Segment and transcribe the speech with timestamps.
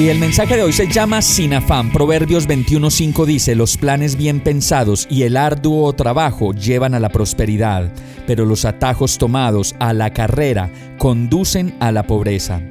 [0.00, 1.92] Y el mensaje de hoy se llama Sin afán.
[1.92, 7.92] Proverbios 21:5 dice, los planes bien pensados y el arduo trabajo llevan a la prosperidad,
[8.26, 12.62] pero los atajos tomados a la carrera conducen a la pobreza.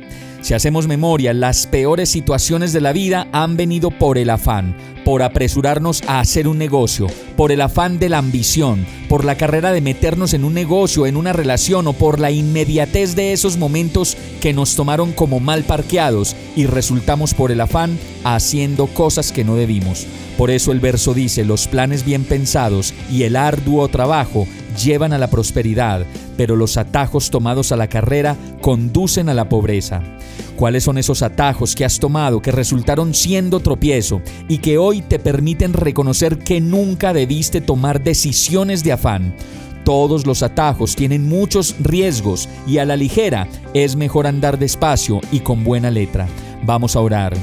[0.42, 5.22] Si hacemos memoria, las peores situaciones de la vida han venido por el afán, por
[5.22, 9.82] apresurarnos a hacer un negocio, por el afán de la ambición, por la carrera de
[9.82, 14.54] meternos en un negocio, en una relación o por la inmediatez de esos momentos que
[14.54, 20.08] nos tomaron como mal parqueados y resultamos por el afán haciendo cosas que no debimos.
[20.38, 24.48] Por eso el verso dice, los planes bien pensados y el arduo trabajo
[24.84, 26.06] llevan a la prosperidad,
[26.38, 30.02] pero los atajos tomados a la carrera conducen a la pobreza.
[30.56, 35.20] ¿Cuáles son esos atajos que has tomado que resultaron siendo tropiezo y que hoy te
[35.20, 39.36] permiten reconocer que nunca debiste tomar decisiones de afán?
[39.86, 45.40] Todos los atajos tienen muchos riesgos y a la ligera es mejor andar despacio y
[45.40, 46.28] con buena letra.
[46.64, 47.34] Vamos a orar.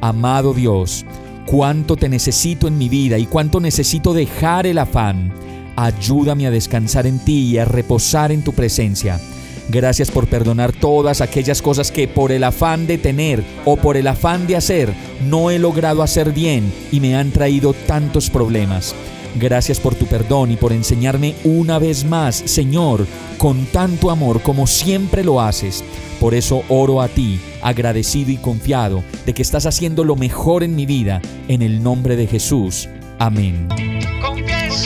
[0.00, 1.06] Amado Dios,
[1.46, 5.32] cuánto te necesito en mi vida y cuánto necesito dejar el afán.
[5.76, 9.20] Ayúdame a descansar en ti y a reposar en tu presencia.
[9.68, 14.06] Gracias por perdonar todas aquellas cosas que por el afán de tener o por el
[14.06, 14.92] afán de hacer
[15.26, 18.94] no he logrado hacer bien y me han traído tantos problemas.
[19.36, 24.66] Gracias por tu perdón y por enseñarme una vez más, Señor, con tanto amor como
[24.66, 25.82] siempre lo haces.
[26.20, 30.76] Por eso oro a ti, agradecido y confiado de que estás haciendo lo mejor en
[30.76, 32.88] mi vida, en el nombre de Jesús.
[33.18, 33.68] Amén.